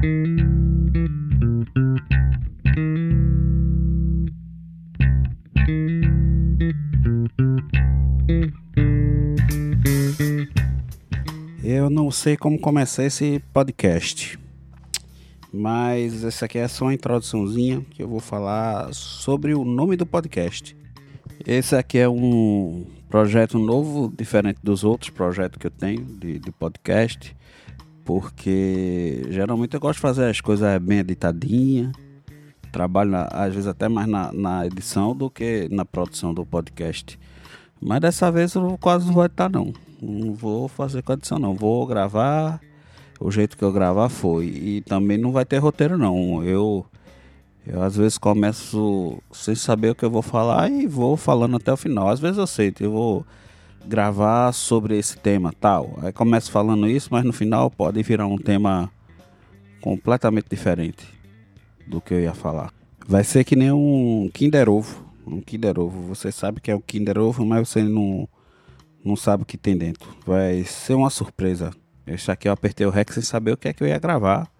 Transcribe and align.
Eu 0.00 0.04
não 11.90 12.12
sei 12.12 12.36
como 12.36 12.60
começar 12.60 13.04
esse 13.04 13.42
podcast, 13.52 14.38
mas 15.52 16.22
essa 16.22 16.44
aqui 16.44 16.58
é 16.58 16.68
só 16.68 16.84
uma 16.84 16.94
introduçãozinha 16.94 17.84
que 17.90 18.00
eu 18.00 18.08
vou 18.08 18.20
falar 18.20 18.94
sobre 18.94 19.52
o 19.52 19.64
nome 19.64 19.96
do 19.96 20.06
podcast. 20.06 20.76
Esse 21.44 21.74
aqui 21.74 21.98
é 21.98 22.08
um 22.08 22.86
projeto 23.08 23.58
novo, 23.58 24.14
diferente 24.16 24.60
dos 24.62 24.84
outros 24.84 25.10
projetos 25.10 25.58
que 25.58 25.66
eu 25.66 25.72
tenho 25.72 26.04
de, 26.04 26.38
de 26.38 26.52
podcast, 26.52 27.36
porque 28.08 29.26
geralmente 29.28 29.74
eu 29.74 29.80
gosto 29.80 29.96
de 29.96 30.00
fazer 30.00 30.30
as 30.30 30.40
coisas 30.40 30.80
bem 30.80 31.00
editadinhas, 31.00 31.92
trabalho 32.72 33.10
na, 33.10 33.28
às 33.30 33.52
vezes 33.52 33.66
até 33.66 33.86
mais 33.86 34.08
na, 34.08 34.32
na, 34.32 34.64
edição 34.66 35.14
do 35.14 35.28
que 35.28 35.68
na 35.70 35.84
produção 35.84 36.32
do 36.32 36.46
podcast. 36.46 37.20
Mas 37.78 38.00
dessa 38.00 38.32
vez 38.32 38.54
eu 38.54 38.78
quase 38.80 39.04
não 39.04 39.12
vou 39.12 39.26
editar 39.26 39.50
não. 39.50 39.74
Não 40.00 40.32
vou 40.32 40.68
fazer 40.68 41.02
com 41.02 41.12
edição 41.12 41.38
não. 41.38 41.54
Vou 41.54 41.86
gravar 41.86 42.58
o 43.20 43.30
jeito 43.30 43.58
que 43.58 43.62
eu 43.62 43.70
gravar 43.70 44.08
foi. 44.08 44.46
E 44.46 44.80
também 44.80 45.18
não 45.18 45.30
vai 45.30 45.44
ter 45.44 45.58
roteiro 45.58 45.98
não. 45.98 46.42
Eu 46.42 46.86
eu 47.66 47.82
às 47.82 47.94
vezes 47.94 48.16
começo 48.16 49.22
sem 49.30 49.54
saber 49.54 49.90
o 49.90 49.94
que 49.94 50.06
eu 50.06 50.10
vou 50.10 50.22
falar 50.22 50.70
e 50.70 50.86
vou 50.86 51.14
falando 51.14 51.58
até 51.58 51.70
o 51.70 51.76
final. 51.76 52.08
Às 52.08 52.20
vezes 52.20 52.38
eu 52.38 52.46
sei, 52.46 52.72
eu 52.80 52.90
vou 52.90 53.26
gravar 53.86 54.52
sobre 54.52 54.98
esse 54.98 55.16
tema 55.16 55.52
tal. 55.58 55.98
Aí 56.02 56.12
começo 56.12 56.50
falando 56.50 56.88
isso, 56.88 57.08
mas 57.10 57.24
no 57.24 57.32
final 57.32 57.70
pode 57.70 58.02
virar 58.02 58.26
um 58.26 58.36
tema 58.38 58.90
completamente 59.80 60.46
diferente 60.50 61.06
do 61.86 62.00
que 62.00 62.14
eu 62.14 62.20
ia 62.20 62.34
falar. 62.34 62.72
Vai 63.06 63.24
ser 63.24 63.44
que 63.44 63.56
nem 63.56 63.72
um 63.72 64.30
Kinder 64.32 64.68
Ovo. 64.68 65.06
Um 65.26 65.40
Kinder 65.40 65.78
Ovo. 65.78 66.02
Você 66.02 66.30
sabe 66.30 66.60
que 66.60 66.70
é 66.70 66.76
um 66.76 66.80
Kinder 66.80 67.18
Ovo, 67.18 67.44
mas 67.44 67.68
você 67.68 67.82
não, 67.82 68.28
não 69.02 69.16
sabe 69.16 69.42
o 69.42 69.46
que 69.46 69.56
tem 69.56 69.76
dentro. 69.76 70.14
Vai 70.26 70.64
ser 70.64 70.94
uma 70.94 71.10
surpresa. 71.10 71.70
Esse 72.06 72.30
aqui 72.30 72.48
eu 72.48 72.52
apertei 72.52 72.86
o 72.86 72.90
REC 72.90 73.12
sem 73.12 73.22
saber 73.22 73.52
o 73.52 73.56
que 73.56 73.68
é 73.68 73.72
que 73.72 73.82
eu 73.82 73.88
ia 73.88 73.98
gravar. 73.98 74.50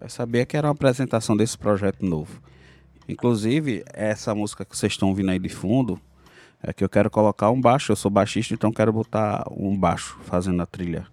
Eu 0.00 0.08
sabia 0.08 0.44
que 0.44 0.56
era 0.56 0.66
uma 0.66 0.72
apresentação 0.72 1.36
desse 1.36 1.56
projeto 1.56 2.04
novo. 2.04 2.40
Inclusive, 3.08 3.84
essa 3.92 4.34
música 4.34 4.64
que 4.64 4.76
vocês 4.76 4.92
estão 4.92 5.08
ouvindo 5.08 5.30
aí 5.30 5.38
de 5.38 5.48
fundo 5.48 6.00
é 6.62 6.72
que 6.72 6.82
eu 6.82 6.88
quero 6.88 7.10
colocar 7.10 7.50
um 7.50 7.60
baixo. 7.60 7.92
Eu 7.92 7.96
sou 7.96 8.10
baixista, 8.10 8.54
então 8.54 8.72
quero 8.72 8.92
botar 8.92 9.44
um 9.50 9.76
baixo 9.76 10.18
fazendo 10.22 10.62
a 10.62 10.66
trilha. 10.66 11.06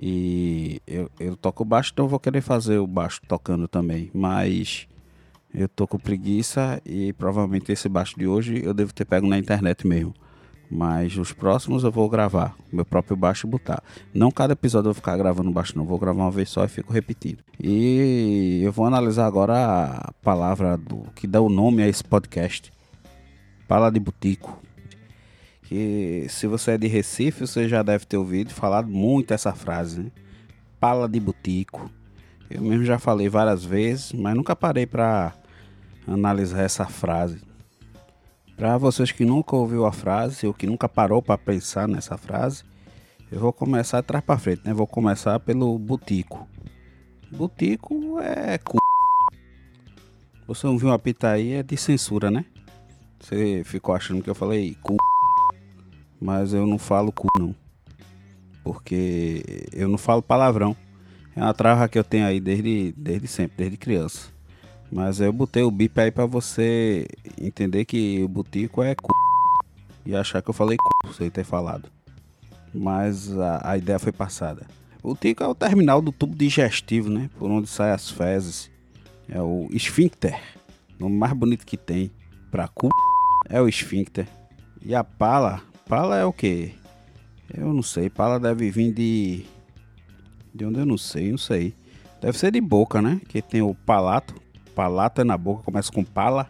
E 0.00 0.80
eu, 0.86 1.10
eu 1.18 1.36
toco 1.36 1.64
baixo, 1.64 1.90
então 1.92 2.08
vou 2.08 2.18
querer 2.18 2.40
fazer 2.40 2.78
o 2.78 2.86
baixo 2.86 3.20
tocando 3.28 3.68
também. 3.68 4.10
Mas 4.14 4.88
eu 5.52 5.68
tô 5.68 5.86
com 5.86 5.98
preguiça 5.98 6.80
e 6.86 7.12
provavelmente 7.12 7.72
esse 7.72 7.88
baixo 7.88 8.18
de 8.18 8.26
hoje 8.26 8.62
eu 8.64 8.72
devo 8.72 8.94
ter 8.94 9.04
pego 9.04 9.26
na 9.26 9.38
internet 9.38 9.86
mesmo. 9.86 10.14
Mas 10.70 11.18
os 11.18 11.32
próximos 11.32 11.82
eu 11.82 11.90
vou 11.90 12.08
gravar 12.08 12.54
meu 12.72 12.84
próprio 12.84 13.16
baixo 13.16 13.46
e 13.46 13.50
botar. 13.50 13.82
Não 14.14 14.30
cada 14.30 14.52
episódio 14.52 14.88
eu 14.88 14.92
vou 14.92 14.94
ficar 14.94 15.16
gravando 15.16 15.50
baixo, 15.50 15.76
não. 15.76 15.84
Vou 15.84 15.98
gravar 15.98 16.22
uma 16.22 16.30
vez 16.30 16.48
só 16.48 16.64
e 16.64 16.68
fico 16.68 16.92
repetindo. 16.92 17.42
E 17.58 18.60
eu 18.62 18.70
vou 18.70 18.86
analisar 18.86 19.26
agora 19.26 19.54
a 19.56 20.12
palavra 20.22 20.76
do 20.76 21.02
que 21.14 21.26
dá 21.26 21.40
o 21.40 21.48
nome 21.48 21.82
a 21.82 21.88
esse 21.88 22.04
podcast. 22.04 22.70
Pala 23.70 23.88
de 23.88 24.00
Butico. 24.00 24.60
Que 25.62 26.26
se 26.28 26.48
você 26.48 26.72
é 26.72 26.76
de 26.76 26.88
Recife, 26.88 27.46
você 27.46 27.68
já 27.68 27.84
deve 27.84 28.04
ter 28.04 28.16
ouvido 28.16 28.52
falar 28.52 28.82
muito 28.82 29.32
essa 29.32 29.54
frase, 29.54 30.00
né? 30.00 30.10
Pala 30.80 31.08
de 31.08 31.20
Butico. 31.20 31.88
Eu 32.50 32.62
mesmo 32.62 32.84
já 32.84 32.98
falei 32.98 33.28
várias 33.28 33.64
vezes, 33.64 34.12
mas 34.12 34.34
nunca 34.34 34.56
parei 34.56 34.86
para 34.86 35.32
analisar 36.04 36.62
essa 36.62 36.84
frase. 36.84 37.42
Para 38.56 38.76
vocês 38.76 39.12
que 39.12 39.24
nunca 39.24 39.54
ouviu 39.54 39.86
a 39.86 39.92
frase 39.92 40.48
ou 40.48 40.52
que 40.52 40.66
nunca 40.66 40.88
parou 40.88 41.22
para 41.22 41.38
pensar 41.38 41.86
nessa 41.86 42.18
frase, 42.18 42.64
eu 43.30 43.38
vou 43.38 43.52
começar 43.52 43.98
atrás 43.98 44.24
para 44.24 44.36
frente, 44.36 44.62
né? 44.64 44.74
Vou 44.74 44.88
começar 44.88 45.38
pelo 45.38 45.78
butico. 45.78 46.48
Butico 47.30 48.18
é 48.18 48.58
cu. 48.58 48.78
Você 50.48 50.66
não 50.66 50.76
viu 50.76 50.88
uma 50.88 50.98
pitaí 50.98 51.52
é 51.52 51.62
de 51.62 51.76
censura, 51.76 52.32
né? 52.32 52.44
Você 53.20 53.62
ficou 53.64 53.94
achando 53.94 54.22
que 54.22 54.30
eu 54.30 54.34
falei 54.34 54.76
cu. 54.82 54.96
Mas 56.20 56.52
eu 56.52 56.66
não 56.66 56.78
falo 56.78 57.12
cu 57.12 57.28
não. 57.38 57.54
Porque 58.64 59.68
eu 59.72 59.88
não 59.88 59.98
falo 59.98 60.22
palavrão. 60.22 60.76
É 61.36 61.40
uma 61.40 61.54
trava 61.54 61.88
que 61.88 61.98
eu 61.98 62.04
tenho 62.04 62.26
aí 62.26 62.40
desde, 62.40 62.92
desde 62.96 63.28
sempre, 63.28 63.56
desde 63.58 63.76
criança. 63.76 64.28
Mas 64.90 65.20
eu 65.20 65.32
botei 65.32 65.62
o 65.62 65.70
bip 65.70 66.00
aí 66.00 66.10
pra 66.10 66.26
você 66.26 67.06
entender 67.40 67.84
que 67.84 68.22
o 68.24 68.28
butico 68.28 68.82
é 68.82 68.90
c... 68.90 68.96
E 70.04 70.16
achar 70.16 70.42
que 70.42 70.50
eu 70.50 70.54
falei 70.54 70.76
c... 71.06 71.12
sem 71.14 71.30
ter 71.30 71.44
falado. 71.44 71.88
Mas 72.74 73.38
a, 73.38 73.70
a 73.70 73.78
ideia 73.78 73.98
foi 73.98 74.12
passada. 74.12 74.66
O 75.02 75.10
butico 75.10 75.44
é 75.44 75.46
o 75.46 75.54
terminal 75.54 76.02
do 76.02 76.10
tubo 76.10 76.34
digestivo, 76.34 77.08
né? 77.08 77.30
Por 77.38 77.50
onde 77.50 77.68
saem 77.68 77.92
as 77.92 78.10
fezes. 78.10 78.70
É 79.28 79.40
o 79.40 79.68
esfíncter. 79.70 80.40
O 81.00 81.08
mais 81.08 81.32
bonito 81.32 81.64
que 81.64 81.76
tem 81.76 82.10
pra 82.50 82.66
cu 82.66 82.88
é 83.50 83.60
o 83.60 83.68
esfíncter. 83.68 84.26
E 84.80 84.94
a 84.94 85.04
pala, 85.04 85.60
pala 85.86 86.16
é 86.16 86.24
o 86.24 86.32
que? 86.32 86.74
Eu 87.52 87.74
não 87.74 87.82
sei. 87.82 88.08
Pala 88.08 88.38
deve 88.38 88.70
vir 88.70 88.92
de. 88.92 89.44
De 90.54 90.64
onde 90.64 90.78
eu 90.78 90.86
não 90.86 90.96
sei, 90.96 91.30
não 91.30 91.38
sei. 91.38 91.74
Deve 92.20 92.38
ser 92.38 92.52
de 92.52 92.60
boca, 92.60 93.02
né? 93.02 93.20
Que 93.28 93.42
tem 93.42 93.60
o 93.60 93.74
palato, 93.74 94.34
Palata 94.74 95.22
é 95.22 95.24
na 95.24 95.36
boca, 95.36 95.62
começa 95.62 95.92
com 95.92 96.04
pala, 96.04 96.48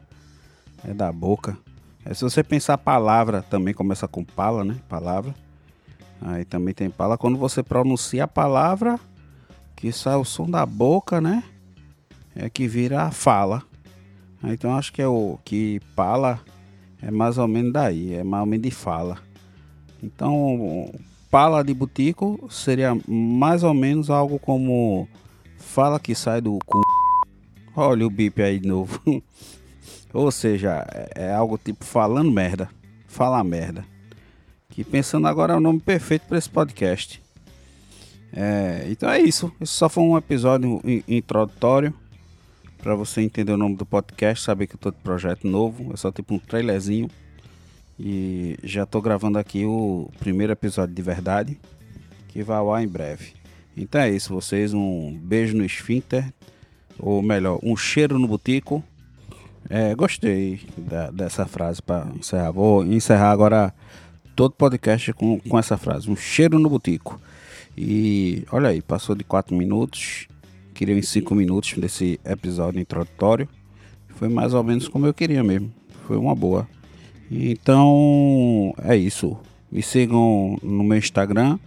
é 0.85 0.93
da 0.93 1.11
boca. 1.11 1.57
É, 2.05 2.15
se 2.15 2.23
você 2.23 2.43
pensar 2.43 2.79
palavra, 2.79 3.43
também 3.43 3.75
começa 3.75 4.07
com 4.07 4.25
pala, 4.25 4.65
né? 4.65 4.77
Palavra. 4.89 5.35
Aí 6.21 6.45
também 6.45 6.75
tem 6.75 6.91
pala. 6.91 7.19
Quando 7.19 7.39
você 7.39 7.63
pronuncia 7.63 8.25
a 8.25 8.29
palavra, 8.29 8.99
que 9.75 9.91
sai 9.93 10.17
o 10.17 10.25
som 10.25 10.49
da 10.49 10.65
boca, 10.65 11.21
né? 11.21 11.43
É 12.35 12.49
que 12.49 12.69
vira 12.69 13.03
a 13.03 13.11
fala. 13.11 13.63
Então 14.45 14.77
acho 14.77 14.93
que 14.93 15.03
é 15.03 15.07
o 15.07 15.39
que 15.45 15.81
pala 15.95 16.41
é 17.03 17.11
mais 17.11 17.39
ou 17.39 17.49
menos 17.49 17.73
daí, 17.73 18.15
é 18.15 18.25
mais 18.25 18.43
ou 18.43 18.47
menos 18.47 18.63
de 18.65 18.71
fala. 18.71 19.19
Então, 20.03 20.91
pala 21.31 21.63
de 21.63 21.73
butico 21.73 22.49
seria 22.51 22.97
mais 23.07 23.63
ou 23.63 23.75
menos 23.75 24.11
algo 24.11 24.39
como 24.39 25.09
fala 25.59 26.01
que 26.01 26.15
sai 26.15 26.41
do 26.41 26.59
cu. 26.67 26.81
Olha 27.77 28.07
o 28.07 28.11
bip 28.11 28.43
aí 28.43 28.59
de 28.59 28.69
novo. 28.69 29.01
Ou 30.13 30.31
seja, 30.33 30.85
é, 30.93 31.27
é 31.27 31.33
algo 31.33 31.57
tipo 31.57 31.85
falando 31.85 32.31
merda. 32.31 32.69
Falar 33.07 33.45
merda. 33.45 33.85
Que 34.69 34.83
pensando 34.83 35.29
agora 35.29 35.55
é 35.55 35.57
o 35.57 35.61
nome 35.61 35.81
perfeito 35.81 36.27
para 36.27 36.39
esse 36.39 36.51
podcast. 36.51 37.23
É, 38.33 38.87
então 38.89 39.09
é 39.09 39.21
isso. 39.21 39.53
Esse 39.61 39.73
só 39.73 39.89
foi 39.89 40.03
um 40.03 40.17
episódio 40.17 40.81
introdutório. 41.07 41.95
Para 42.83 42.95
você 42.95 43.21
entender 43.21 43.53
o 43.53 43.57
nome 43.57 43.77
do 43.77 43.85
podcast, 43.85 44.45
saber 44.45 44.67
que 44.67 44.75
eu 44.75 44.79
tô 44.79 44.91
de 44.91 44.99
projeto 44.99 45.47
novo. 45.47 45.93
É 45.93 45.97
só 45.97 46.11
tipo 46.11 46.35
um 46.35 46.39
trailerzinho. 46.39 47.09
E 47.99 48.59
já 48.63 48.87
tô 48.87 49.01
gravando 49.03 49.39
aqui 49.39 49.65
o 49.67 50.11
primeiro 50.19 50.53
episódio 50.53 50.95
de 50.95 51.03
verdade. 51.03 51.59
Que 52.29 52.43
vai 52.43 52.57
ao 52.57 52.73
ar 52.73 52.83
em 52.83 52.89
breve. 52.89 53.35
Então 53.77 54.01
é 54.01 54.11
isso, 54.11 54.33
vocês. 54.33 54.73
Um 54.73 55.19
beijo 55.23 55.57
no 55.57 55.65
esfíncter 55.65 56.33
ou 57.03 57.23
melhor, 57.23 57.59
um 57.63 57.77
cheiro 57.77 58.19
no 58.19 58.29
butico. 58.29 58.85
É, 59.69 59.95
gostei 59.95 60.61
da, 60.77 61.11
dessa 61.11 61.47
frase 61.47 61.83
para 61.83 62.07
encerrar. 62.19 62.51
Vou 62.51 62.85
encerrar 62.85 63.31
agora 63.31 63.75
todo 64.35 64.53
podcast 64.53 65.13
com, 65.13 65.39
com 65.41 65.59
essa 65.59 65.77
frase: 65.77 66.11
um 66.11 66.17
cheiro 66.17 66.59
no 66.59 66.69
butico. 66.69 67.21
E 67.77 68.45
olha 68.51 68.71
aí, 68.71 68.83
passou 68.83 69.15
de 69.15 69.25
4 69.25 69.55
minutos. 69.55 70.29
Queria 70.75 70.97
em 70.97 71.03
5 71.03 71.35
minutos 71.35 71.75
desse 71.75 72.19
episódio 72.25 72.81
introdutório. 72.81 73.49
Foi 74.09 74.29
mais 74.29 74.55
ou 74.55 74.63
menos 74.63 74.89
como 74.89 75.07
eu 75.07 75.15
queria 75.15 75.43
mesmo. 75.43 75.73
Foi 76.07 76.17
uma 76.17 76.35
boa. 76.35 76.69
Então 77.31 78.75
é 78.83 78.97
isso. 78.97 79.37
Me 79.71 79.83
sigam 79.83 80.59
no 80.63 80.83
meu 80.83 80.99
Instagram, 80.99 81.59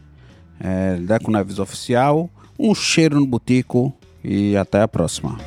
é, 0.59 0.95
Deco 0.97 1.31
Neves 1.31 1.59
Oficial. 1.59 2.29
Um 2.59 2.75
cheiro 2.75 3.19
no 3.19 3.25
butico 3.25 3.93
e 4.23 4.55
até 4.57 4.81
a 4.81 4.87
próxima. 4.87 5.37